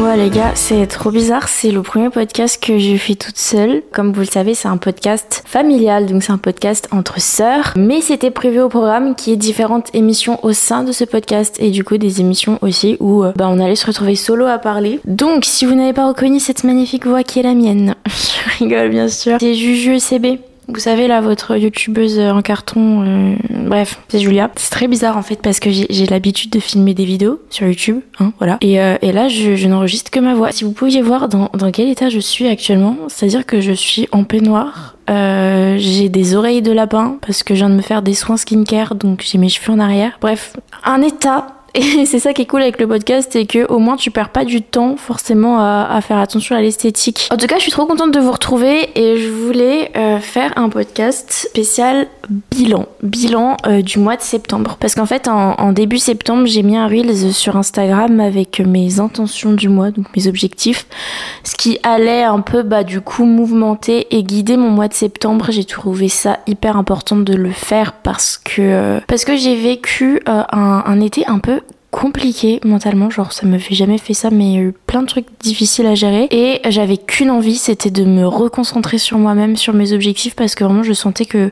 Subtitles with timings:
[0.00, 3.82] Ouais les gars, c'est trop bizarre, c'est le premier podcast que je fais toute seule.
[3.92, 7.74] Comme vous le savez, c'est un podcast familial, donc c'est un podcast entre sœurs.
[7.76, 11.70] Mais c'était prévu au programme qui est différentes émissions au sein de ce podcast et
[11.70, 15.00] du coup des émissions aussi où euh, bah, on allait se retrouver solo à parler.
[15.04, 18.88] Donc si vous n'avez pas reconnu cette magnifique voix qui est la mienne, je rigole
[18.88, 20.38] bien sûr, c'est Juju CB.
[20.72, 24.50] Vous savez là, votre youtubeuse en carton, euh, bref, c'est Julia.
[24.56, 28.00] C'est très bizarre en fait parce que j'ai l'habitude de filmer des vidéos sur YouTube,
[28.18, 28.58] hein, voilà.
[28.60, 30.52] Et, euh, là, je, n'enregistre que ma voix.
[30.52, 34.24] Si vous pouviez voir dans, quel état je suis actuellement, c'est-à-dire que je suis en
[34.24, 34.96] peignoir.
[35.08, 38.36] Euh, j'ai des oreilles de lapin parce que je viens de me faire des soins
[38.36, 40.18] skincare, donc j'ai mes cheveux en arrière.
[40.20, 43.78] Bref, un état et c'est ça qui est cool avec le podcast, c'est que au
[43.78, 47.28] moins tu perds pas du temps forcément à, faire attention à l'esthétique.
[47.30, 50.52] En tout cas, je suis trop contente de vous retrouver et je voulais euh, faire
[50.56, 52.06] un podcast spécial
[52.50, 54.76] bilan, bilan euh, du mois de septembre.
[54.80, 59.52] Parce qu'en fait, en, début septembre, j'ai mis un reels sur Instagram avec mes intentions
[59.52, 60.86] du mois, donc mes objectifs,
[61.44, 65.46] ce qui allait un peu bah du coup mouvementer et guider mon mois de septembre.
[65.50, 70.20] J'ai trouvé ça hyper important de le faire parce que euh, parce que j'ai vécu
[70.26, 71.59] un été un peu
[71.90, 75.02] compliqué mentalement, genre ça me fait jamais fait ça, mais il y a eu plein
[75.02, 76.28] de trucs difficiles à gérer.
[76.30, 80.64] Et j'avais qu'une envie, c'était de me reconcentrer sur moi-même, sur mes objectifs parce que
[80.64, 81.50] vraiment je sentais que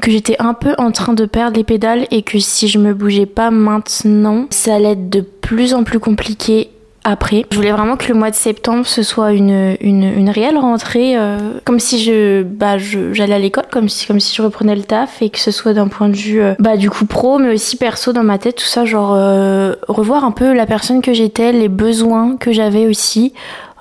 [0.00, 2.94] que j'étais un peu en train de perdre les pédales et que si je me
[2.94, 6.70] bougeais pas maintenant, ça allait être de plus en plus compliqué
[7.08, 7.46] après.
[7.50, 11.38] Je voulais vraiment que le mois de septembre ce soit une, une, réelle rentrée, euh,
[11.64, 15.22] comme si je bah j'allais à l'école, comme si comme si je reprenais le taf
[15.22, 17.76] et que ce soit d'un point de vue euh, bah du coup pro, mais aussi
[17.76, 21.52] perso dans ma tête, tout ça, genre euh, revoir un peu la personne que j'étais,
[21.52, 23.32] les besoins que j'avais aussi.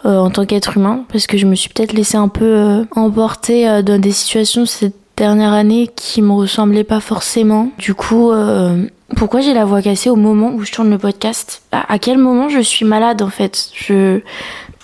[0.05, 3.99] en tant qu'être humain parce que je me suis peut-être laissé un peu emporter dans
[3.99, 7.71] des situations cette dernière année qui me ressemblaient pas forcément.
[7.77, 8.31] Du coup,
[9.15, 12.49] pourquoi j'ai la voix cassée au moment où je tourne le podcast À quel moment
[12.49, 14.21] je suis malade en fait Je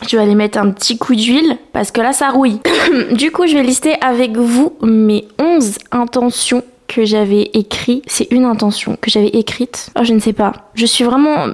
[0.08, 2.60] je vais aller mettre un petit coup d'huile parce que là ça rouille.
[3.12, 8.46] du coup, je vais lister avec vous mes 11 intentions que j'avais écrit, c'est une
[8.46, 9.90] intention que j'avais écrite.
[10.00, 10.54] Oh, je ne sais pas.
[10.76, 11.48] Je suis vraiment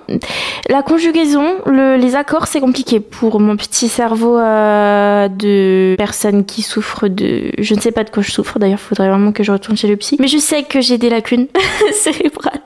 [0.69, 6.61] la conjugaison, le, les accords, c'est compliqué pour mon petit cerveau euh, de personne qui
[6.61, 8.59] souffre de, je ne sais pas de quoi je souffre.
[8.59, 10.17] D'ailleurs, il faudrait vraiment que je retourne chez le psy.
[10.19, 11.47] Mais je sais que j'ai des lacunes
[11.93, 12.61] cérébrales.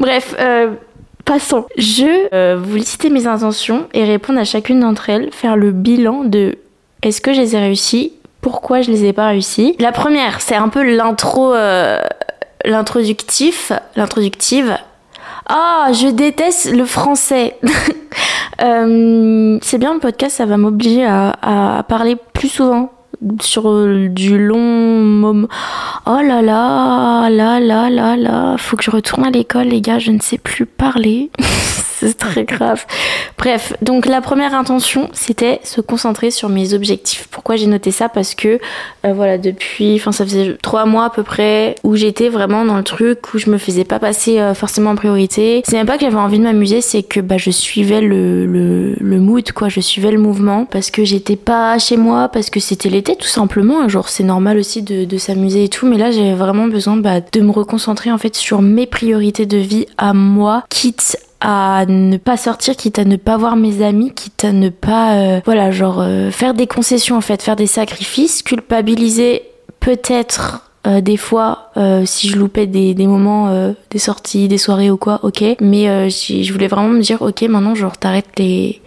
[0.00, 0.34] Bref.
[0.38, 0.74] Euh,
[1.26, 1.66] Passons.
[1.76, 6.22] Je euh, vous lister mes intentions et répondre à chacune d'entre elles, faire le bilan
[6.22, 6.54] de
[7.02, 8.12] est-ce que je les ai réussies
[8.46, 9.74] pourquoi je les ai pas réussi.
[9.80, 11.98] La première, c'est un peu l'intro, euh,
[12.64, 14.78] l'introductif, l'introductive.
[15.48, 17.58] Ah, je déteste le français.
[18.62, 22.92] euh, c'est bien le podcast, ça va m'obliger à, parler plus souvent
[23.40, 23.64] sur
[24.10, 25.48] du long.
[26.06, 29.98] Oh là là, là là là là, faut que je retourne à l'école les gars,
[29.98, 31.32] je ne sais plus parler.
[31.98, 32.84] c'est très grave.
[33.38, 37.26] Bref, donc la première intention, c'était se concentrer sur mes objectifs.
[37.30, 38.08] Pourquoi j'ai noté ça?
[38.08, 38.58] Parce que
[39.04, 42.76] euh, voilà, depuis, enfin ça faisait trois mois à peu près où j'étais vraiment dans
[42.76, 45.62] le truc où je me faisais pas passer euh, forcément en priorité.
[45.64, 49.18] C'est même pas que j'avais envie de m'amuser, c'est que bah je suivais le, le,
[49.18, 52.90] mood quoi, je suivais le mouvement parce que j'étais pas chez moi, parce que c'était
[52.90, 53.88] l'été tout simplement.
[53.88, 57.20] Genre c'est normal aussi de, de s'amuser et tout, mais là j'avais vraiment besoin bah,
[57.20, 62.16] de me reconcentrer en fait sur mes priorités de vie à moi, quitte à ne
[62.16, 65.70] pas sortir, quitte à ne pas voir mes amis, quitte à ne pas, euh, voilà,
[65.70, 69.42] genre euh, faire des concessions en fait, faire des sacrifices, culpabiliser
[69.80, 74.58] peut-être euh, des fois, euh, si je loupais des, des moments, euh, des sorties, des
[74.58, 75.42] soirées ou quoi, ok.
[75.60, 78.80] Mais je voulais vraiment me dire, ok, maintenant, genre, t'arrêtes les,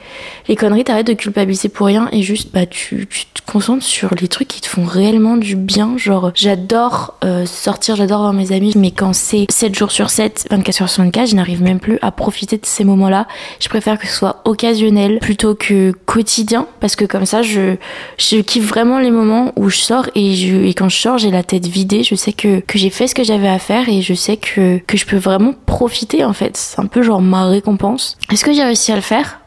[0.48, 4.14] les conneries, t'arrêtes de culpabiliser pour rien et juste, bah, tu, tu te concentres sur
[4.20, 5.98] les trucs qui te font réellement du bien.
[5.98, 7.16] Genre, j'adore
[7.46, 11.04] sortir, j'adore voir mes amis, mais quand c'est 7 jours sur 7, 24 heures sur
[11.04, 13.28] 24, je n'arrive même plus à profiter de ces moments-là.
[13.60, 17.76] Je préfère que ce soit occasionnel plutôt que quotidien parce que comme ça, je,
[18.18, 21.32] je kiffe vraiment les moments où je sors et, je, et quand je sors, j'ai
[21.32, 24.02] la tête vide je sais que, que j'ai fait ce que j'avais à faire et
[24.02, 26.56] je sais que, que je peux vraiment profiter en fait.
[26.58, 28.18] C'est un peu genre ma récompense.
[28.32, 29.42] Est-ce que j'ai réussi à le faire?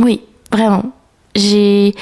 [0.00, 0.20] Oui,
[0.52, 0.92] vraiment.
[1.34, 1.92] J'ai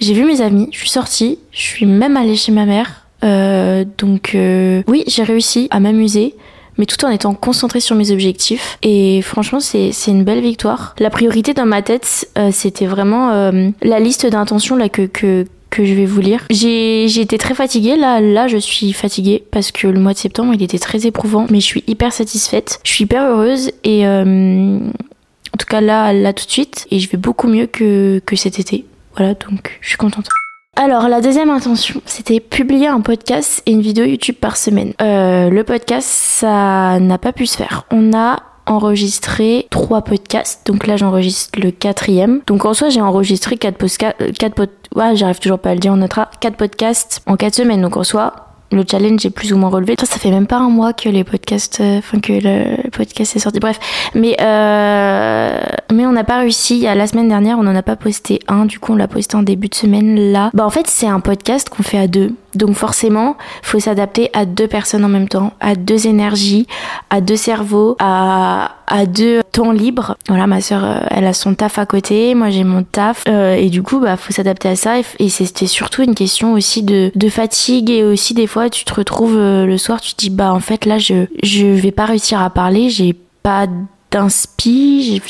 [0.00, 3.06] vu mes amis, je suis sortie, je suis même allée chez ma mère.
[3.24, 6.36] Euh, donc euh, oui, j'ai réussi à m'amuser
[6.76, 8.78] mais tout en étant concentrée sur mes objectifs.
[8.84, 10.94] Et franchement, c'est une belle victoire.
[11.00, 13.50] La priorité dans ma tête, euh, c'était vraiment
[13.82, 16.44] la liste d'intentions là que, que, que je vais vous lire.
[16.50, 20.54] J'ai été très fatiguée, là, là je suis fatiguée parce que le mois de septembre
[20.54, 24.78] il était très éprouvant, mais je suis hyper satisfaite, je suis hyper heureuse et euh,
[24.78, 28.36] en tout cas là, là tout de suite, et je vais beaucoup mieux que, que
[28.36, 28.84] cet été.
[29.16, 30.28] Voilà, donc je suis contente.
[30.76, 34.92] Alors la deuxième intention, c'était publier un podcast et une vidéo YouTube par semaine.
[35.02, 37.84] Euh, le podcast, ça n'a pas pu se faire.
[37.90, 40.66] On a enregistré trois podcasts.
[40.66, 42.40] Donc là, j'enregistre le quatrième.
[42.46, 44.16] Donc en soi, j'ai enregistré quatre podcasts.
[44.38, 44.70] Quatre pod...
[45.14, 45.92] J'arrive toujours pas à le dire.
[45.92, 47.82] On notera quatre podcasts en quatre semaines.
[47.82, 48.34] Donc en soi,
[48.70, 49.94] le challenge est plus ou moins relevé.
[49.98, 53.34] Ça, ça fait même pas un mois que les podcasts, euh, enfin que le podcast
[53.34, 53.60] est sorti.
[53.60, 53.80] Bref,
[54.14, 55.58] mais euh,
[55.92, 56.80] mais on n'a pas réussi.
[56.82, 58.66] La semaine dernière, on n'en a pas posté un.
[58.66, 60.50] Du coup, on l'a posté en début de semaine là.
[60.52, 62.34] Bah en fait, c'est un podcast qu'on fait à deux.
[62.58, 66.66] Donc forcément, faut s'adapter à deux personnes en même temps, à deux énergies,
[67.08, 70.16] à deux cerveaux, à, à deux temps libres.
[70.26, 73.54] Voilà, ma sœur, euh, elle a son taf à côté, moi j'ai mon taf, euh,
[73.54, 74.96] et du coup, bah faut s'adapter à ça.
[75.20, 78.92] Et c'était surtout une question aussi de, de fatigue et aussi des fois tu te
[78.92, 82.06] retrouves euh, le soir, tu te dis bah en fait là je je vais pas
[82.06, 83.14] réussir à parler, j'ai
[83.44, 83.66] pas
[84.10, 85.20] d'inspi,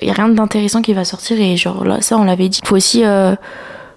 [0.00, 2.60] il y a rien d'intéressant qui va sortir et genre là ça on l'avait dit.
[2.64, 3.02] Faut aussi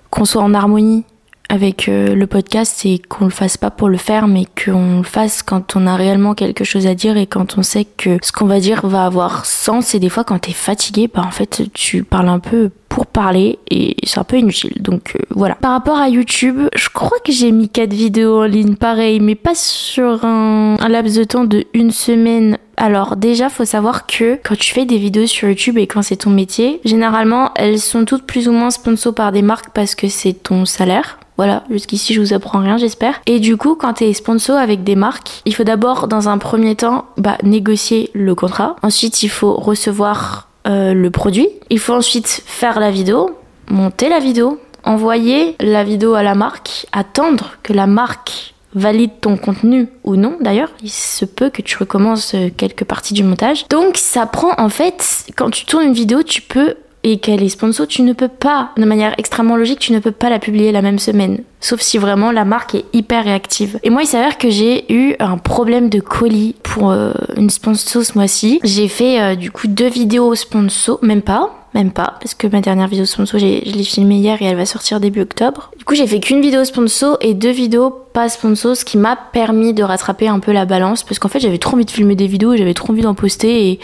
[0.09, 1.03] qu'on soit en harmonie
[1.49, 5.03] avec euh, le podcast, c'est qu'on le fasse pas pour le faire, mais qu'on le
[5.03, 8.31] fasse quand on a réellement quelque chose à dire et quand on sait que ce
[8.31, 9.95] qu'on va dire va avoir sens.
[9.95, 12.69] Et des fois, quand t'es fatigué, bah en fait, tu parles un peu
[13.05, 14.81] parler et c'est un peu inutile.
[14.81, 15.55] Donc euh, voilà.
[15.55, 19.35] Par rapport à YouTube, je crois que j'ai mis quatre vidéos en ligne pareil, mais
[19.35, 24.57] pas sur un, laps de temps de une semaine alors déjà, faut savoir que quand
[24.57, 28.25] tu fais des vidéos sur YouTube et quand c'est ton métier, généralement, elles sont toutes
[28.25, 31.19] plus ou moins sponsor par des marques parce que c'est ton salaire.
[31.39, 33.21] Voilà, jusqu'ici je vous apprends rien j'espère.
[33.25, 36.37] Et du coup, quand tu es sponsor avec des marques, il faut d'abord dans un
[36.37, 38.75] premier temps bah, négocier le contrat.
[38.81, 41.47] Ensuite, il faut recevoir euh, le produit.
[41.69, 43.37] Il faut ensuite faire la vidéo,
[43.69, 49.35] monter la vidéo, envoyer la vidéo à la marque, attendre que la marque valide ton
[49.37, 53.67] contenu ou non d'ailleurs, il se peut que tu recommences euh, quelques parties du montage.
[53.69, 57.49] Donc ça prend en fait, quand tu tournes une vidéo, tu peux et qu'elle est
[57.49, 60.71] sponsor, tu ne peux pas, de manière extrêmement logique, tu ne peux pas la publier
[60.71, 61.43] la même semaine.
[61.61, 63.79] Sauf si vraiment la marque est hyper réactive.
[63.83, 68.03] Et moi, il s'avère que j'ai eu un problème de colis pour euh, une sponsor
[68.03, 68.59] ce mois-ci.
[68.63, 72.61] J'ai fait euh, du coup deux vidéos sponsor, même pas même pas, parce que ma
[72.61, 75.71] dernière vidéo sponsor, je l'ai filmée hier et elle va sortir début octobre.
[75.77, 79.15] Du coup, j'ai fait qu'une vidéo sponsor et deux vidéos pas sponsor, ce qui m'a
[79.15, 82.15] permis de rattraper un peu la balance, parce qu'en fait, j'avais trop envie de filmer
[82.15, 83.79] des vidéos, j'avais trop envie d'en poster,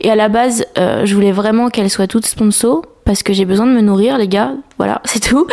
[0.00, 3.44] et, à la base, euh, je voulais vraiment qu'elles soient toutes sponsor, parce que j'ai
[3.44, 4.52] besoin de me nourrir, les gars.
[4.78, 5.44] Voilà, c'est tout.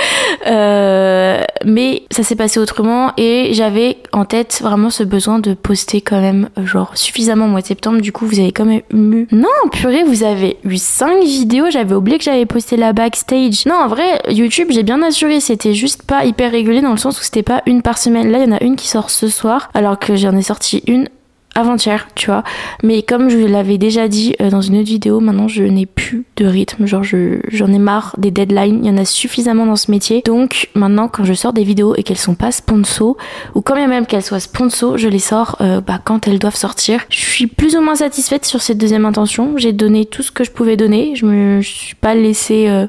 [0.45, 6.01] Euh, mais ça s'est passé autrement et j'avais en tête vraiment ce besoin de poster
[6.01, 7.99] quand même, genre suffisamment au mois de septembre.
[7.99, 9.27] Du coup, vous avez quand même eu.
[9.31, 11.71] Non, purée, vous avez eu 5 vidéos.
[11.71, 13.65] J'avais oublié que j'avais posté la backstage.
[13.65, 15.39] Non, en vrai, YouTube, j'ai bien assuré.
[15.39, 18.29] C'était juste pas hyper régulier dans le sens où c'était pas une par semaine.
[18.29, 20.83] Là, il y en a une qui sort ce soir, alors que j'en ai sorti
[20.85, 21.09] une
[21.57, 22.43] avant-hier, tu vois.
[22.83, 26.25] Mais comme je l'avais déjà dit euh, dans une autre vidéo, maintenant je n'ai plus
[26.35, 26.85] de rythme.
[26.85, 28.79] Genre, j'en ai marre des deadlines.
[28.83, 30.21] Il y en a suffisamment dans ce métier.
[30.23, 33.17] Donc maintenant, quand je sors des vidéos et qu'elles sont pas sponsor,
[33.55, 37.01] ou quand même qu'elles soient sponsor, je les sors euh, bah, quand elles doivent sortir.
[37.09, 39.57] Je suis plus ou moins satisfaite sur cette deuxième intention.
[39.57, 41.15] J'ai donné tout ce que je pouvais donner.
[41.15, 42.69] Je me suis pas laissée.
[42.69, 42.85] Euh,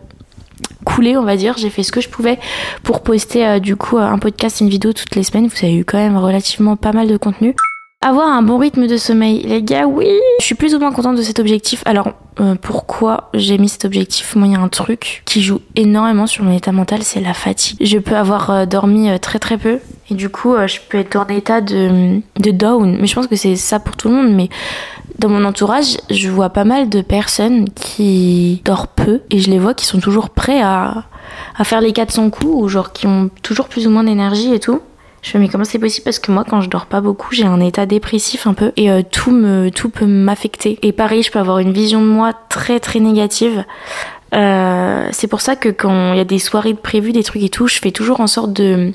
[0.84, 2.38] couler on va dire j'ai fait ce que je pouvais
[2.82, 5.98] pour poster du coup un podcast une vidéo toutes les semaines vous avez eu quand
[5.98, 7.54] même relativement pas mal de contenu
[8.00, 10.08] avoir un bon rythme de sommeil, les gars, oui.
[10.40, 11.82] Je suis plus ou moins contente de cet objectif.
[11.84, 14.36] Alors, euh, pourquoi j'ai mis cet objectif?
[14.36, 17.34] Moi, il y a un truc qui joue énormément sur mon état mental, c'est la
[17.34, 17.76] fatigue.
[17.80, 19.80] Je peux avoir euh, dormi euh, très très peu
[20.10, 22.96] et du coup, je peux être en état de, de down.
[23.00, 24.32] Mais je pense que c'est ça pour tout le monde.
[24.32, 24.48] Mais
[25.18, 29.58] dans mon entourage, je vois pas mal de personnes qui dorment peu et je les
[29.58, 31.04] vois qui sont toujours prêts à,
[31.58, 34.60] à faire les 400 coups ou genre qui ont toujours plus ou moins d'énergie et
[34.60, 34.80] tout.
[35.22, 36.04] Je me mais comment c'est possible?
[36.04, 38.90] Parce que moi quand je dors pas beaucoup j'ai un état dépressif un peu et
[38.90, 40.78] euh, tout me tout peut m'affecter.
[40.82, 43.64] Et pareil je peux avoir une vision de moi très très négative.
[44.34, 47.42] Euh, c'est pour ça que quand il y a des soirées de prévues des trucs
[47.42, 48.92] et tout je fais toujours en sorte de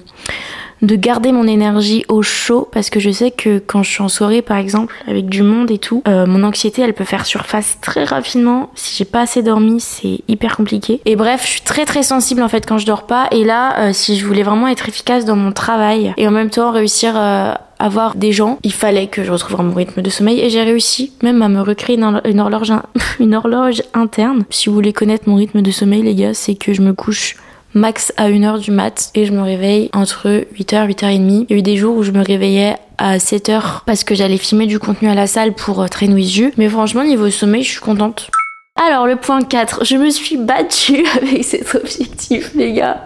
[0.84, 4.10] de garder mon énergie au chaud parce que je sais que quand je suis en
[4.10, 7.78] soirée par exemple avec du monde et tout, euh, mon anxiété elle peut faire surface
[7.82, 8.70] très rapidement.
[8.76, 11.02] Si j'ai pas assez dormi, c'est hyper compliqué.
[11.06, 13.28] Et bref, je suis très très sensible en fait quand je dors pas.
[13.32, 16.50] Et là, euh, si je voulais vraiment être efficace dans mon travail et en même
[16.50, 20.10] temps réussir euh, à avoir des gens, il fallait que je retrouve mon rythme de
[20.10, 22.74] sommeil et j'ai réussi même à me recréer une, une, horloge,
[23.20, 24.44] une horloge interne.
[24.50, 27.38] Si vous voulez connaître mon rythme de sommeil les gars, c'est que je me couche
[27.74, 31.46] max à 1h du mat et je me réveille entre 8h, 8h30.
[31.50, 34.38] Il y a eu des jours où je me réveillais à 7h parce que j'allais
[34.38, 37.82] filmer du contenu à la salle pour traîner With Mais franchement, niveau sommeil, je suis
[37.82, 38.30] contente.
[38.76, 43.06] Alors le point 4, je me suis battue avec cet objectif les gars.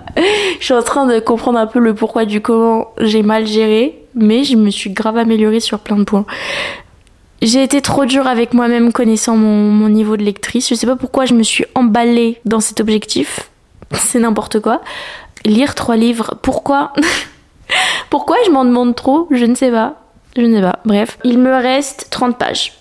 [0.59, 4.01] Je suis en train de comprendre un peu le pourquoi du comment j'ai mal géré,
[4.15, 6.25] mais je me suis grave améliorée sur plein de points.
[7.41, 10.69] J'ai été trop dure avec moi-même connaissant mon, mon, niveau de lectrice.
[10.69, 13.51] Je sais pas pourquoi je me suis emballée dans cet objectif
[13.93, 14.81] c'est n'importe quoi.
[15.45, 16.93] Lire trois livres, pourquoi
[18.09, 19.27] Pourquoi je m'en demande trop?
[19.31, 19.95] Je ne sais pas.
[20.35, 20.79] Je ne sais pas.
[20.85, 22.73] Bref, il me reste 30 pages.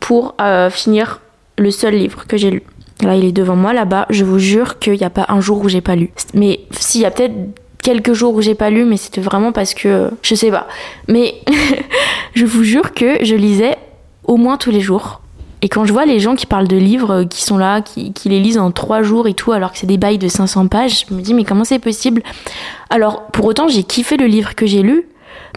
[0.00, 1.20] pour euh, finir
[1.56, 2.62] le seul livre que j'ai lu.
[3.02, 4.06] Là, il est devant moi là-bas.
[4.10, 6.10] Je vous jure qu'il n'y a pas un jour où j'ai pas lu.
[6.34, 7.34] Mais s'il y a peut-être
[7.82, 10.66] quelques jours où j'ai pas lu, mais c'était vraiment parce que je sais pas.
[11.06, 11.36] Mais
[12.34, 13.76] je vous jure que je lisais
[14.24, 15.20] au moins tous les jours.
[15.62, 18.12] Et quand je vois les gens qui parlent de livres, euh, qui sont là, qui,
[18.26, 21.04] les lisent en trois jours et tout, alors que c'est des bails de 500 pages,
[21.08, 22.22] je me dis mais comment c'est possible?
[22.90, 25.08] Alors pour autant j'ai kiffé le livre que j'ai lu,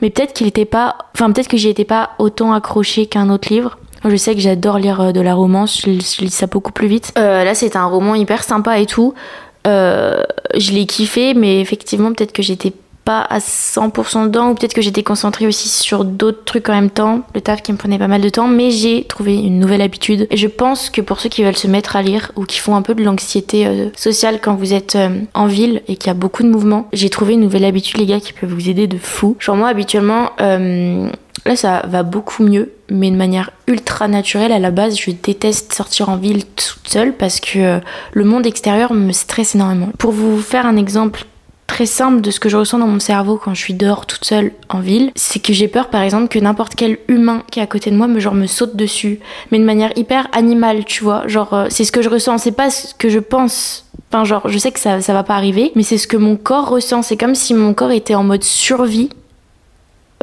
[0.02, 3.50] mais peut-être qu'il était pas, enfin peut-être que j'y étais pas autant accroché qu'un autre
[3.52, 3.78] livre.
[4.04, 7.14] Je sais que j'adore lire euh, de la romance, je, lis ça beaucoup plus vite.
[7.18, 9.14] Euh, là c'est un roman hyper sympa et tout.
[9.66, 12.74] Je l'ai kiffé, mais effectivement peut-être que j'étais
[13.20, 17.22] à 100% dedans ou peut-être que j'étais concentrée aussi sur d'autres trucs en même temps,
[17.36, 20.28] le taf qui me prenait pas mal de temps, mais j'ai trouvé une nouvelle habitude
[20.30, 22.76] et je pense que pour ceux qui veulent se mettre à lire ou qui font
[22.76, 26.12] un peu de l'anxiété euh, sociale quand vous êtes euh, en ville et qu'il y
[26.12, 28.88] a beaucoup de mouvements, j'ai trouvé une nouvelle habitude les gars qui peut vous aider
[28.88, 29.36] de fou.
[29.40, 31.10] Genre moi habituellement euh,
[31.46, 34.52] Là, ça va beaucoup mieux, mais de manière ultra naturelle.
[34.52, 37.80] À la base, je déteste sortir en ville toute seule parce que
[38.14, 39.90] le monde extérieur me stresse énormément.
[39.98, 41.26] Pour vous faire un exemple
[41.72, 44.26] très simple de ce que je ressens dans mon cerveau quand je suis dehors toute
[44.26, 47.64] seule en ville, c'est que j'ai peur par exemple que n'importe quel humain qui est
[47.64, 49.20] à côté de moi me genre me saute dessus,
[49.52, 51.26] mais de manière hyper animale, tu vois.
[51.30, 53.86] Genre euh, c'est ce que je ressens, c'est pas ce que je pense.
[54.10, 56.36] Enfin genre je sais que ça ça va pas arriver, mais c'est ce que mon
[56.36, 57.04] corps ressent.
[57.04, 59.10] C'est comme si mon corps était en mode survie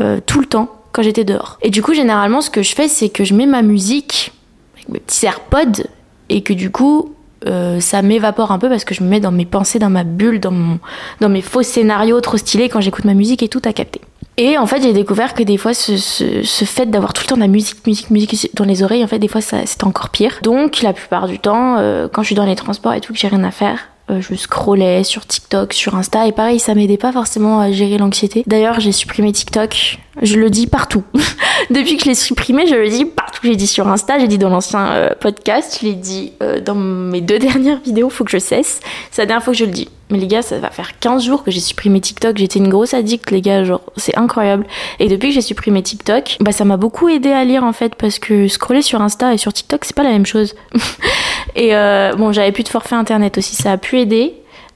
[0.01, 1.59] euh, tout le temps quand j'étais dehors.
[1.63, 4.33] Et du coup généralement ce que je fais c'est que je mets ma musique
[4.75, 5.85] avec mes petits AirPods
[6.29, 7.15] et que du coup
[7.47, 10.05] euh, ça m'évapore un peu parce que je me mets dans mes pensées, dans ma
[10.05, 10.79] bulle, dans, mon,
[11.21, 14.01] dans mes faux scénarios trop stylés quand j'écoute ma musique et tout à capter.
[14.37, 17.29] Et en fait, j'ai découvert que des fois, ce, ce, ce fait d'avoir tout le
[17.29, 20.11] temps de la musique, musique, musique dans les oreilles, en fait, des fois, c'est encore
[20.11, 20.39] pire.
[20.43, 23.19] Donc, la plupart du temps, euh, quand je suis dans les transports et tout, que
[23.19, 27.13] j'ai rien à faire, je scrollais sur TikTok, sur Insta, et pareil, ça m'aidait pas
[27.13, 28.43] forcément à gérer l'anxiété.
[28.47, 31.05] D'ailleurs, j'ai supprimé TikTok, je le dis partout.
[31.71, 33.41] Depuis que je l'ai supprimé, je le dis partout.
[33.43, 36.75] J'ai dit sur Insta, j'ai dit dans l'ancien euh, podcast, je l'ai dit euh, dans
[36.75, 38.81] mes deux dernières vidéos, faut que je cesse.
[39.11, 39.89] C'est la dernière fois que je le dis.
[40.11, 42.39] Mais les gars, ça va faire 15 jours que j'ai supprimé TikTok.
[42.39, 44.67] J'étais une grosse addict, les gars, genre, c'est incroyable.
[45.01, 47.95] Et depuis que j'ai supprimé TikTok, bah ça m'a beaucoup aidé à lire en fait,
[47.95, 50.55] parce que scroller sur Insta et sur TikTok, c'est pas la même chose.
[51.57, 54.35] et euh, bon, j'avais plus de forfait internet aussi, ça a pu aider.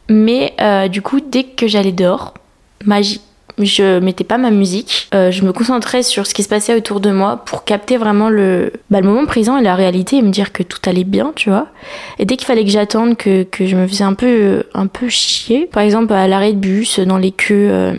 [0.09, 2.35] Mais euh, du coup, dès que j'allais dehors,
[2.85, 3.21] magie
[3.64, 7.00] je mettais pas ma musique, euh, je me concentrais sur ce qui se passait autour
[7.00, 10.31] de moi pour capter vraiment le, bah, le moment présent et la réalité et me
[10.31, 11.66] dire que tout allait bien, tu vois.
[12.19, 15.09] Et dès qu'il fallait que j'attende, que, que je me faisais un peu, un peu
[15.09, 17.69] chier, par exemple à l'arrêt de bus, dans les queues.
[17.71, 17.95] Euh,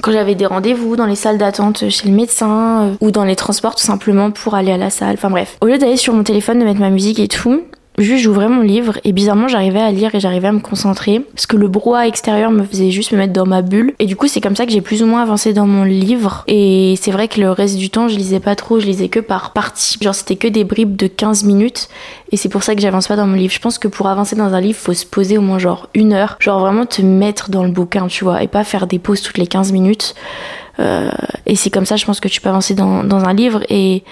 [0.00, 3.36] quand j'avais des rendez-vous dans les salles d'attente chez le médecin euh, ou dans les
[3.36, 5.14] transports tout simplement pour aller à la salle.
[5.14, 5.56] Enfin bref.
[5.60, 7.62] Au lieu d'aller sur mon téléphone, de mettre ma musique et tout,
[7.98, 11.20] juste j'ouvrais mon livre et bizarrement j'arrivais à lire et j'arrivais à me concentrer.
[11.34, 13.94] Parce que le brouhaha extérieur me faisait juste me mettre dans ma bulle.
[13.98, 16.44] Et du coup c'est comme ça que j'ai plus ou moins avancé dans mon livre.
[16.46, 19.20] Et c'est vrai que le reste du temps je lisais pas trop je lisais que
[19.20, 19.98] par partie.
[20.00, 21.88] Genre c'était que des bribes de 15 minutes.
[22.30, 23.52] Et c'est pour ça que j'avance pas dans mon livre.
[23.52, 26.12] Je pense que pour avancer dans un livre faut se poser au moins genre une
[26.12, 26.36] heure.
[26.40, 29.38] Genre vraiment te mettre dans le bouquin tu vois et pas faire des pauses toutes
[29.38, 30.14] les 15 minutes.
[30.80, 31.10] Euh,
[31.46, 33.62] et c'est comme ça je pense que tu peux avancer dans, dans un livre.
[33.68, 34.04] Et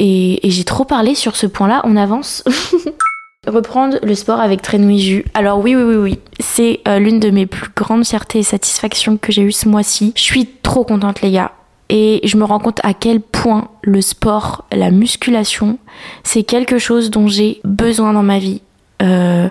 [0.00, 2.44] et, et j'ai trop parlé sur ce point là on avance
[3.48, 4.60] Reprendre le sport avec
[4.98, 5.24] Jus.
[5.32, 6.18] Alors oui, oui, oui, oui.
[6.38, 10.12] C'est euh, l'une de mes plus grandes fiertés et satisfactions que j'ai eues ce mois-ci.
[10.16, 11.52] Je suis trop contente les gars.
[11.88, 15.78] Et je me rends compte à quel point le sport, la musculation,
[16.22, 18.60] c'est quelque chose dont j'ai besoin dans ma vie.
[19.00, 19.48] Euh,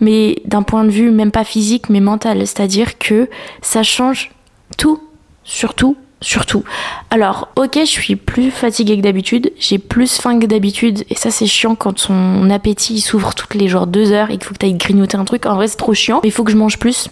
[0.00, 2.46] mais d'un point de vue même pas physique mais mental.
[2.46, 3.28] C'est-à-dire que
[3.62, 4.30] ça change
[4.76, 5.02] tout,
[5.42, 6.64] surtout surtout.
[7.10, 11.30] Alors, ok, je suis plus fatiguée que d'habitude, j'ai plus faim que d'habitude, et ça
[11.30, 14.58] c'est chiant quand son appétit s'ouvre toutes les genre deux heures et qu'il faut que
[14.58, 15.46] t'ailles grignoter un truc.
[15.46, 17.08] En vrai, c'est trop chiant, il faut que je mange plus.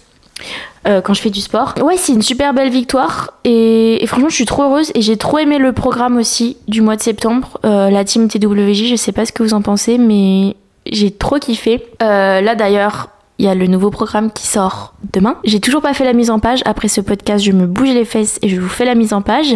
[0.87, 1.75] Euh, quand je fais du sport.
[1.83, 5.17] Ouais, c'est une super belle victoire et, et, franchement, je suis trop heureuse et j'ai
[5.17, 8.85] trop aimé le programme aussi du mois de septembre, euh, la team TWJ.
[8.85, 10.55] Je sais pas ce que vous en pensez, mais
[10.89, 11.85] j'ai trop kiffé.
[12.01, 13.09] Euh, là d'ailleurs,
[13.39, 15.37] il y a le nouveau programme qui sort demain.
[15.45, 16.59] J'ai toujours pas fait la mise en page.
[16.65, 19.21] Après ce podcast, je me bouge les fesses et je vous fais la mise en
[19.21, 19.55] page.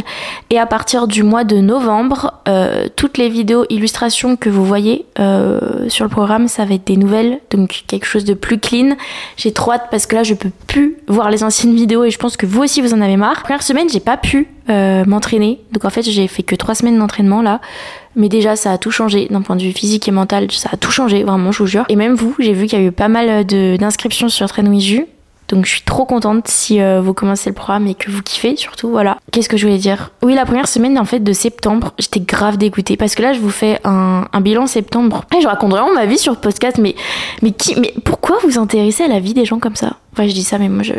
[0.50, 5.06] Et à partir du mois de novembre, euh, toutes les vidéos illustrations que vous voyez
[5.20, 8.96] euh, sur le programme, ça va être des nouvelles, donc quelque chose de plus clean.
[9.36, 12.18] J'ai trop hâte parce que là, je peux plus voir les anciennes vidéos et je
[12.18, 13.44] pense que vous aussi vous en avez marre.
[13.44, 16.98] Première semaine, j'ai pas pu euh, m'entraîner, donc en fait, j'ai fait que trois semaines
[16.98, 17.62] d'entraînement là.
[18.16, 20.52] Mais déjà, ça a tout changé d'un point de vue physique et mental.
[20.52, 21.86] Ça a tout changé, vraiment, je vous jure.
[21.90, 25.08] Et même vous, j'ai vu qu'il y a eu pas mal d'inscriptions sur Trainouiju.
[25.50, 28.56] Donc je suis trop contente si euh, vous commencez le programme et que vous kiffez
[28.56, 29.18] surtout, voilà.
[29.32, 30.12] Qu'est-ce que je voulais dire?
[30.24, 33.40] Oui, la première semaine en fait de septembre, j'étais grave dégoûtée parce que là je
[33.40, 35.26] vous fais un, bilan septembre.
[35.38, 36.96] Et je raconte vraiment ma vie sur podcast, mais
[37.42, 39.98] mais qui, mais pourquoi vous intéressez à la vie des gens comme ça?
[40.14, 40.84] Enfin, je dis ça, mais moi.
[40.84, 40.94] Je,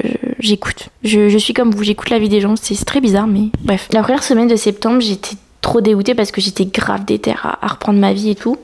[0.44, 2.54] je, je, suis comme vous, j'écoute la vie des gens.
[2.60, 3.88] C'est très bizarre, mais bref.
[3.92, 7.98] La première semaine de septembre, j'étais trop dégoûtée parce que j'étais grave déter à, reprendre
[7.98, 8.58] ma vie et tout.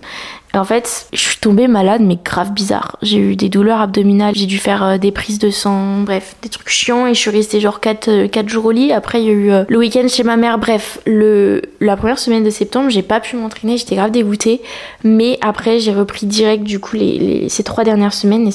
[0.52, 2.96] Et en fait, je suis tombée malade, mais grave bizarre.
[3.02, 6.48] J'ai eu des douleurs abdominales, j'ai dû faire euh, des prises de sang, bref, des
[6.48, 8.92] trucs chiants et je suis restée genre 4, 4 jours au lit.
[8.92, 10.58] Après, il y a eu le week-end chez ma mère.
[10.58, 14.60] Bref, le, la première semaine de septembre, j'ai pas pu m'entraîner, j'étais grave dégoûtée.
[15.04, 18.52] Mais après, j'ai repris direct du coup les, ces trois dernières semaines et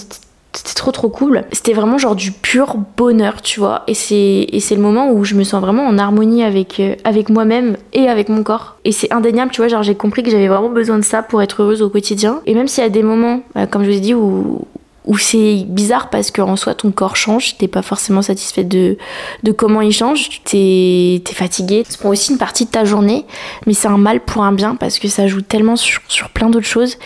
[0.64, 1.44] trop trop cool.
[1.52, 3.84] C'était vraiment genre du pur bonheur, tu vois.
[3.88, 6.96] Et c'est et c'est le moment où je me sens vraiment en harmonie avec euh,
[7.04, 8.78] avec moi-même et avec mon corps.
[8.86, 11.42] Et c'est indéniable, tu vois, genre j'ai compris que j'avais vraiment besoin de ça pour
[11.42, 12.42] être heureuse au quotidien.
[12.46, 14.62] Et même s'il y a des moments, bah, comme je vous ai dit, où
[15.06, 18.98] où c'est bizarre parce qu'en soi ton corps change, t'es pas forcément satisfait de,
[19.44, 23.26] de comment il change, t'es es fatigué, ça prend aussi une partie de ta journée,
[23.68, 26.50] mais c'est un mal pour un bien parce que ça joue tellement sur, sur plein
[26.50, 26.98] d'autres choses.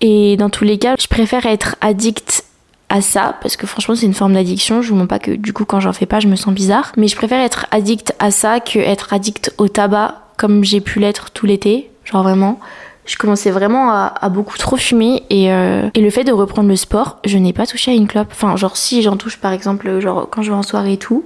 [0.00, 2.44] Et dans tous les cas, je préfère être addict
[2.88, 4.82] à ça parce que franchement c'est une forme d'addiction.
[4.82, 6.92] Je vous montre pas que du coup quand j'en fais pas je me sens bizarre.
[6.96, 10.98] Mais je préfère être addict à ça que être addict au tabac comme j'ai pu
[10.98, 11.90] l'être tout l'été.
[12.04, 12.58] Genre vraiment.
[13.04, 16.76] Je commençais vraiment à, beaucoup trop fumer et, euh, et, le fait de reprendre le
[16.76, 18.28] sport je n'ai pas touché à une clope.
[18.32, 21.24] Enfin genre si j'en touche par exemple genre quand je vais en soirée et tout.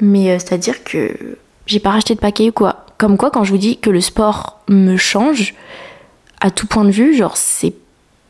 [0.00, 2.86] Mais euh, c'est à dire que j'ai pas racheté de paquet ou quoi.
[2.96, 5.54] Comme quoi quand je vous dis que le sport me change
[6.40, 7.74] à tout point de vue genre c'est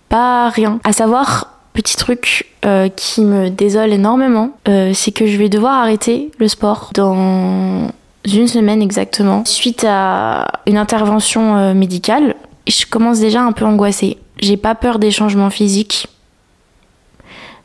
[0.09, 0.81] pas rien.
[0.83, 5.75] À savoir petit truc euh, qui me désole énormément, euh, c'est que je vais devoir
[5.75, 7.89] arrêter le sport dans
[8.25, 12.35] une semaine exactement, suite à une intervention euh, médicale.
[12.67, 14.19] Je commence déjà un peu angoissée.
[14.41, 16.09] J'ai pas peur des changements physiques,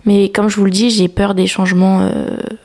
[0.06, 2.10] mais comme je vous le dis, j'ai peur des changements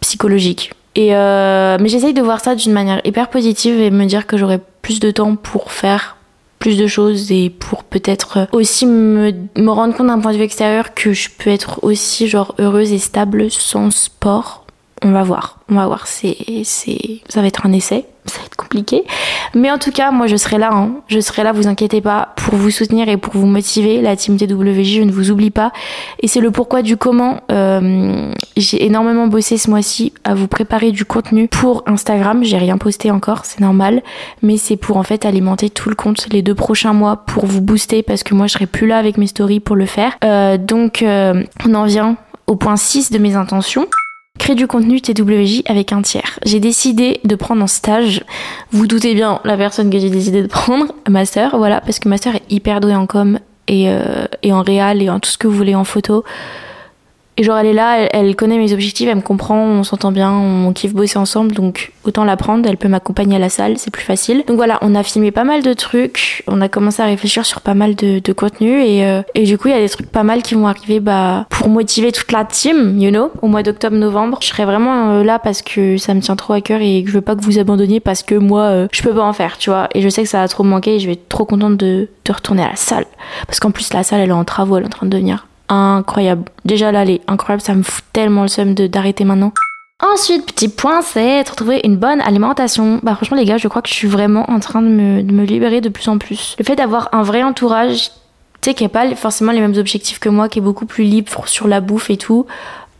[0.00, 0.72] psychologiques.
[0.96, 4.58] Et mais j'essaye de voir ça d'une manière hyper positive et me dire que j'aurai
[4.82, 6.16] plus de temps pour faire
[6.60, 10.44] plus de choses et pour peut-être aussi me, me rendre compte d'un point de vue
[10.44, 14.59] extérieur que je peux être aussi genre heureuse et stable sans sport.
[15.02, 16.06] On va voir, on va voir.
[16.06, 19.04] C'est, c'est, ça va être un essai ça va être compliqué.
[19.54, 20.90] Mais en tout cas, moi je serai là, hein.
[21.08, 24.00] je serai là, vous inquiétez pas, pour vous soutenir et pour vous motiver.
[24.00, 25.72] La team TWJ, je ne vous oublie pas.
[26.20, 27.40] Et c'est le pourquoi du comment.
[27.50, 32.44] Euh, j'ai énormément bossé ce mois-ci à vous préparer du contenu pour Instagram.
[32.44, 34.02] J'ai rien posté encore, c'est normal.
[34.42, 37.60] Mais c'est pour en fait alimenter tout le compte les deux prochains mois pour vous
[37.60, 40.16] booster parce que moi je serai plus là avec mes stories pour le faire.
[40.24, 43.86] Euh, donc euh, on en vient au point 6 de mes intentions.
[44.40, 46.38] Créer du contenu TWJ avec un tiers.
[46.46, 48.24] J'ai décidé de prendre en stage,
[48.70, 52.08] vous doutez bien la personne que j'ai décidé de prendre, ma sœur, voilà, parce que
[52.08, 55.28] ma sœur est hyper douée en com et, euh, et en réal et en tout
[55.28, 56.24] ce que vous voulez en photo.
[57.40, 60.30] Et genre, elle est là, elle, connaît mes objectifs, elle me comprend, on s'entend bien,
[60.30, 63.90] on kiffe bosser ensemble, donc autant la prendre, elle peut m'accompagner à la salle, c'est
[63.90, 64.44] plus facile.
[64.46, 67.62] Donc voilà, on a filmé pas mal de trucs, on a commencé à réfléchir sur
[67.62, 70.22] pas mal de, contenu, et, euh, et du coup, il y a des trucs pas
[70.22, 74.40] mal qui vont arriver bah, pour motiver toute la team, you know, au mois d'octobre-novembre.
[74.42, 77.08] Je serai vraiment euh, là parce que ça me tient trop à cœur et que
[77.08, 79.56] je veux pas que vous abandonniez parce que moi, euh, je peux pas en faire,
[79.56, 79.88] tu vois.
[79.94, 81.78] Et je sais que ça va trop me manquer et je vais être trop contente
[81.78, 83.06] de, de retourner à la salle.
[83.46, 85.46] Parce qu'en plus, la salle, elle est en travaux, elle est en train de devenir
[85.70, 86.44] incroyable.
[86.64, 89.52] Déjà là, elle est incroyable, ça me fout tellement le seum d'arrêter maintenant.
[90.02, 93.00] Ensuite, petit point, c'est retrouver une bonne alimentation.
[93.02, 95.32] Bah franchement les gars, je crois que je suis vraiment en train de me, de
[95.32, 96.56] me libérer de plus en plus.
[96.58, 98.10] Le fait d'avoir un vrai entourage,
[98.62, 101.04] tu sais, qui n'a pas forcément les mêmes objectifs que moi, qui est beaucoup plus
[101.04, 102.46] libre sur la bouffe et tout,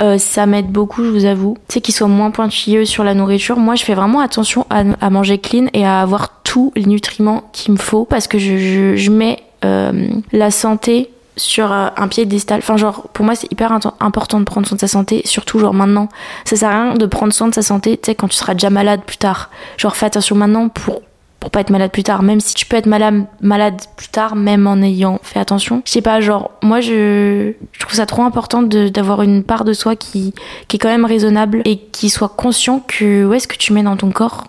[0.02, 1.56] euh, ça m'aide beaucoup, je vous avoue.
[1.68, 3.56] Tu sais, qu'ils soient moins pointilleux sur la nourriture.
[3.56, 7.44] Moi, je fais vraiment attention à, à, manger clean et à avoir tous les nutriments
[7.52, 12.08] qu'il me faut parce que je, je, je mets euh, la santé sur euh, un
[12.08, 12.58] pied piédestal.
[12.58, 15.74] Enfin, genre, pour moi, c'est hyper important de prendre soin de sa santé, surtout, genre,
[15.74, 16.08] maintenant.
[16.44, 18.54] Ça sert à rien de prendre soin de sa santé, tu sais, quand tu seras
[18.54, 19.50] déjà malade plus tard.
[19.78, 21.00] Genre, fais attention maintenant pour,
[21.40, 22.22] pour pas être malade plus tard.
[22.22, 25.82] Même si tu peux être malade, malade plus tard, même en ayant fait attention.
[25.86, 29.72] Je sais pas, genre, moi, je, je trouve ça trop important d'avoir une part de
[29.72, 30.34] soi qui,
[30.68, 33.82] qui est quand même raisonnable et qui soit conscient que, où est-ce que tu mets
[33.82, 34.44] dans ton corps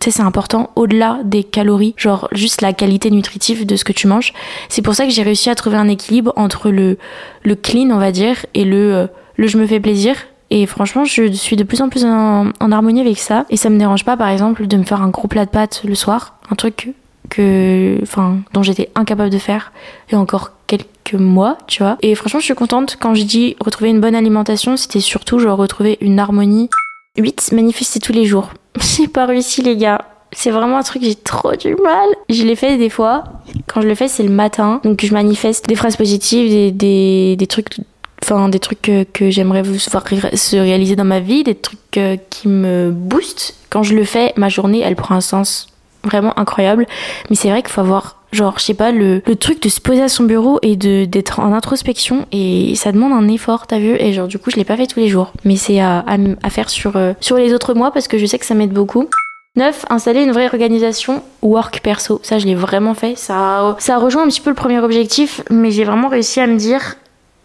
[0.00, 3.92] tu sais, c'est important au-delà des calories, genre juste la qualité nutritive de ce que
[3.92, 4.32] tu manges.
[4.68, 6.98] C'est pour ça que j'ai réussi à trouver un équilibre entre le,
[7.42, 9.06] le clean, on va dire, et le, euh,
[9.36, 10.16] le je me fais plaisir.
[10.50, 13.46] Et franchement, je suis de plus en plus en, harmonie avec ça.
[13.50, 15.82] Et ça me dérange pas, par exemple, de me faire un gros plat de pâtes
[15.84, 16.38] le soir.
[16.50, 16.92] Un truc
[17.28, 19.72] que, enfin, dont j'étais incapable de faire
[20.08, 21.96] il y a encore quelques mois, tu vois.
[22.02, 22.96] Et franchement, je suis contente.
[23.00, 26.68] Quand je dis retrouver une bonne alimentation, c'était surtout genre retrouver une harmonie.
[27.18, 27.52] 8.
[27.52, 28.50] Manifester tous les jours.
[28.96, 30.04] J'ai pas réussi, les gars.
[30.32, 32.08] C'est vraiment un truc, j'ai trop du mal.
[32.28, 33.24] Je l'ai fait des fois.
[33.68, 34.80] Quand je le fais, c'est le matin.
[34.84, 37.78] Donc je manifeste des phrases positives, des, des, des trucs
[38.24, 42.48] enfin des trucs que, j'aimerais voir se réaliser dans ma vie, des trucs euh, qui
[42.48, 43.54] me boostent.
[43.70, 45.68] Quand je le fais, ma journée, elle prend un sens
[46.04, 46.86] vraiment incroyable.
[47.30, 49.80] Mais c'est vrai qu'il faut avoir, genre, je sais pas, le, le, truc de se
[49.80, 52.26] poser à son bureau et d'être en introspection.
[52.32, 54.86] Et ça demande un effort, t'as vu Et genre, du coup, je l'ai pas fait
[54.86, 55.32] tous les jours.
[55.44, 58.26] Mais c'est à, à, à, faire sur, euh, sur les autres mois parce que je
[58.26, 59.08] sais que ça m'aide beaucoup.
[59.56, 59.86] 9.
[59.88, 62.20] Installer une vraie organisation work perso.
[62.22, 63.16] Ça, je l'ai vraiment fait.
[63.16, 66.56] Ça, ça rejoint un petit peu le premier objectif, mais j'ai vraiment réussi à me
[66.56, 66.96] dire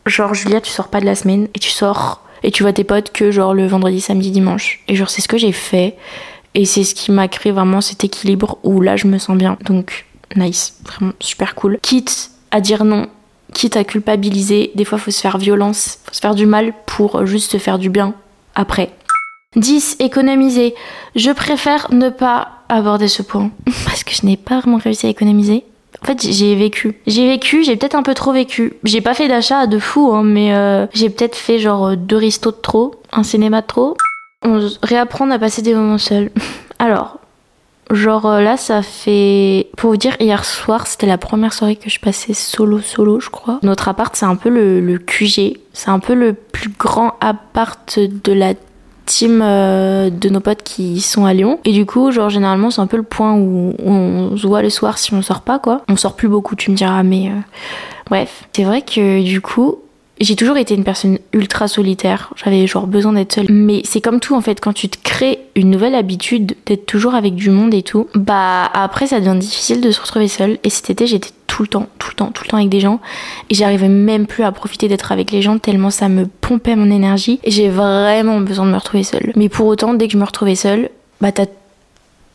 [0.05, 2.83] genre, Julia, tu sors pas de la semaine et tu sors et tu vois tes
[2.83, 4.83] potes que genre le vendredi, samedi, dimanche.
[4.87, 5.95] Et genre, c'est ce que j'ai fait.
[6.53, 9.57] Et c'est ce qui m'a créé vraiment cet équilibre où là, je me sens bien.
[9.63, 10.75] Donc, nice.
[10.85, 11.79] Vraiment super cool.
[11.81, 13.07] Quitte à dire non
[13.53, 17.25] quitte à culpabiliser, des fois faut se faire violence, faut se faire du mal pour
[17.25, 18.13] juste se faire du bien
[18.55, 18.91] après.
[19.57, 19.97] 10.
[19.99, 20.73] Économiser.
[21.15, 23.51] Je préfère ne pas aborder ce point
[23.85, 25.65] parce que je n'ai pas vraiment réussi à économiser.
[26.01, 26.95] En fait, j'ai vécu.
[27.05, 28.73] J'ai vécu, j'ai peut-être un peu trop vécu.
[28.85, 32.51] J'ai pas fait d'achat de fou, hein, mais euh, j'ai peut-être fait genre deux restos
[32.51, 33.97] de trop, un cinéma de trop.
[34.43, 36.31] On réapprendre à passer des moments seuls.
[36.79, 37.19] Alors,
[37.91, 39.67] Genre euh, là, ça fait.
[39.77, 43.29] Pour vous dire, hier soir, c'était la première soirée que je passais solo, solo, je
[43.29, 43.59] crois.
[43.63, 45.59] Notre appart, c'est un peu le, QG.
[45.73, 48.53] C'est un peu le plus grand appart de la
[49.05, 51.59] team euh, de nos potes qui sont à Lyon.
[51.65, 54.69] Et du coup, genre, généralement, c'est un peu le point où on se voit le
[54.69, 55.81] soir si on sort pas, quoi.
[55.89, 57.27] On sort plus beaucoup, tu me diras, mais.
[57.27, 57.39] Euh,
[58.09, 58.45] bref.
[58.53, 59.79] C'est vrai que du coup,
[60.23, 62.33] j'ai toujours été une personne ultra solitaire.
[62.35, 63.47] J'avais genre besoin d'être seule.
[63.49, 67.15] Mais c'est comme tout en fait, quand tu te crées une nouvelle habitude d'être toujours
[67.15, 70.59] avec du monde et tout, bah après ça devient difficile de se retrouver seule.
[70.63, 72.79] Et cet été j'étais tout le temps, tout le temps, tout le temps avec des
[72.79, 72.99] gens.
[73.49, 76.91] Et j'arrivais même plus à profiter d'être avec les gens tellement ça me pompait mon
[76.91, 77.39] énergie.
[77.45, 79.33] J'ai vraiment besoin de me retrouver seule.
[79.35, 81.45] Mais pour autant, dès que je me retrouvais seule, bah t'as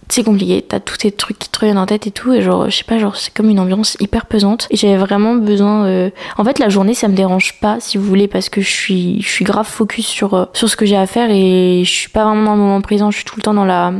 [0.09, 2.71] c'est compliqué, t'as tous tes trucs qui te reviennent en tête et tout, et genre,
[2.71, 4.69] je sais pas, genre, c'est comme une ambiance hyper pesante.
[4.71, 5.87] Et j'avais vraiment besoin.
[5.87, 8.71] Euh, en fait, la journée, ça me dérange pas, si vous voulez, parce que je
[8.71, 11.91] suis, je suis grave focus sur, euh, sur ce que j'ai à faire et je
[11.91, 13.93] suis pas vraiment dans le moment présent, je suis tout le temps dans la.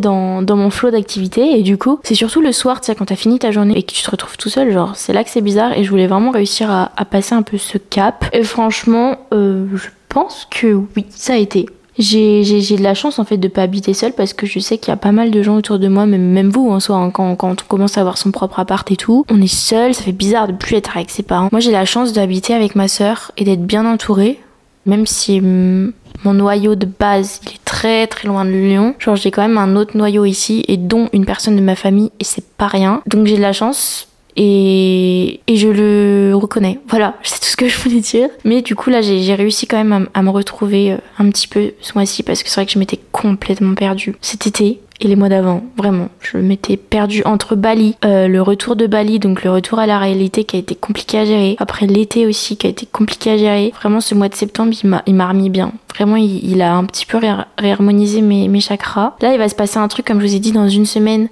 [0.00, 3.04] Dans, dans mon flot d'activité et du coup c'est surtout le soir tu sais quand
[3.04, 5.30] t'as fini ta journée et que tu te retrouves tout seul genre c'est là que
[5.30, 8.42] c'est bizarre et je voulais vraiment réussir à, à passer un peu ce cap et
[8.42, 11.66] franchement euh, je pense que oui ça a été
[11.98, 12.42] j'ai,
[12.76, 14.92] de la chance en fait de pas habiter seule parce que je sais qu'il y
[14.92, 17.36] a pas mal de gens autour de moi, même, même vous en soi, hein, quand,
[17.36, 19.24] quand on commence à avoir son propre appart et tout.
[19.30, 21.48] On est seul, ça fait bizarre de plus être avec ses parents.
[21.52, 24.38] Moi j'ai la chance d'habiter avec ma sœur et d'être bien entourée,
[24.84, 28.94] même si mon noyau de base il est très très loin de Lyon.
[28.98, 32.10] Genre j'ai quand même un autre noyau ici et dont une personne de ma famille
[32.20, 33.02] et c'est pas rien.
[33.06, 36.78] Donc j'ai de la chance et, je le reconnais.
[36.88, 38.28] Voilà, c'est tout ce que je voulais dire.
[38.44, 41.72] Mais du coup, là, j'ai réussi quand même à, me retrouver euh, un petit peu
[41.80, 45.16] ce mois-ci parce que c'est vrai que je m'étais complètement perdue cet été et les
[45.16, 46.08] mois d'avant, vraiment.
[46.20, 49.98] Je m'étais perdue entre Bali, euh, le retour de Bali, donc le retour à la
[49.98, 51.56] réalité qui a été compliqué à gérer.
[51.58, 53.74] Après l'été aussi qui a été compliqué à gérer.
[53.78, 54.72] Vraiment, ce mois de septembre,
[55.06, 55.72] il m'a remis bien.
[55.94, 57.18] Vraiment, il, a un petit peu
[57.58, 59.16] réharmonisé mes chakras.
[59.20, 61.28] Là, il va se passer un truc, comme je vous ai dit, dans une semaine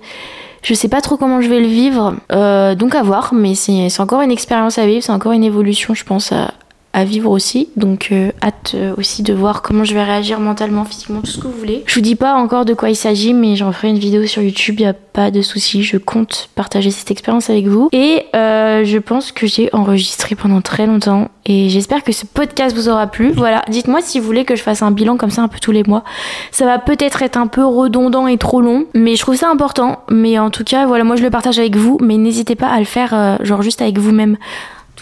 [0.65, 4.01] je sais pas trop comment je vais le vivre, euh, donc à voir, mais c'est
[4.01, 6.53] encore une expérience à vivre, c'est encore une évolution, je pense, à,
[6.95, 7.69] à vivre aussi.
[7.77, 11.39] Donc euh, hâte euh, aussi de voir comment je vais réagir mentalement, physiquement, tout ce
[11.39, 11.83] que vous voulez.
[11.87, 14.41] Je vous dis pas encore de quoi il s'agit, mais j'en ferai une vidéo sur
[14.41, 15.83] YouTube, y a pas de souci.
[15.83, 17.89] Je compte partager cette expérience avec vous.
[17.93, 21.31] Et euh, je pense que j'ai enregistré pendant très longtemps.
[21.47, 23.33] Et j'espère que ce podcast vous aura plu.
[23.33, 25.73] Voilà, dites-moi si vous voulez que je fasse un bilan comme ça un peu tous
[25.73, 26.05] les mois.
[26.53, 29.99] Ça va peut-être être un peu redondant et trop long, mais je trouve ça important.
[30.11, 32.79] Mais en tout cas, voilà, moi je le partage avec vous, mais n'hésitez pas à
[32.79, 34.37] le faire genre juste avec vous-même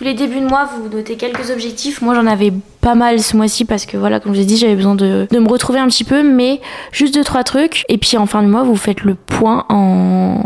[0.05, 2.03] les débuts de mois, vous notez quelques objectifs.
[2.03, 4.77] Moi, j'en avais pas mal ce mois-ci parce que voilà, comme je l'ai dit, j'avais
[4.77, 6.61] besoin de, me retrouver un petit peu, mais
[6.91, 7.85] juste deux trois trucs.
[7.89, 10.43] Et puis en fin de mois, vous faites le point en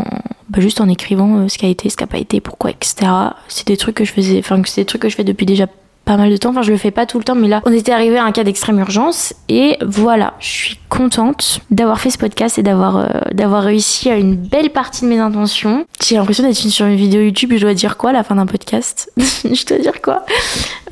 [0.49, 2.71] bah, juste en écrivant euh, ce qui a été, ce qui a pas été, pourquoi,
[2.71, 3.11] etc.
[3.49, 5.67] C'est des trucs que je faisais, enfin c'est des trucs que je fais depuis déjà
[6.07, 6.49] pas mal de temps.
[6.49, 8.31] Enfin, je le fais pas tout le temps, mais là, on était arrivé à un
[8.31, 9.33] cas d'extrême urgence.
[9.49, 14.15] Et voilà, je suis contente d'avoir fait ce podcast et d'avoir euh, d'avoir réussi à
[14.15, 15.85] une belle partie de mes intentions.
[16.01, 17.51] J'ai l'impression d'être sur une vidéo YouTube.
[17.53, 19.11] Je dois dire quoi à la fin d'un podcast?
[19.17, 20.25] Je dois dire quoi?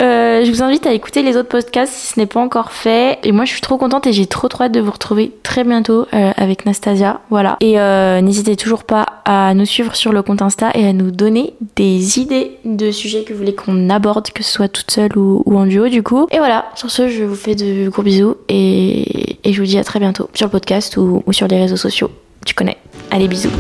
[0.02, 3.20] Euh, Je vous invite à écouter les autres podcasts si ce n'est pas encore fait.
[3.24, 5.64] Et moi, je suis trop contente et j'ai trop trop hâte de vous retrouver très
[5.64, 7.22] bientôt euh, avec Nastasia.
[7.30, 7.56] Voilà.
[7.62, 7.76] Et
[8.22, 12.20] n'hésitez toujours pas à nous suivre sur le compte Insta et à nous donner des
[12.20, 15.66] idées de sujets que vous voulez qu'on aborde, que ce soit toute seule ou, en
[15.66, 16.28] duo du coup.
[16.32, 19.84] Et voilà, sur ce, je vous fais de gros bisous et, je vous dis à
[19.84, 22.10] très bientôt sur le podcast ou, ou sur les réseaux sociaux.
[22.46, 22.78] Tu connais.
[23.12, 23.52] Allez, bisous.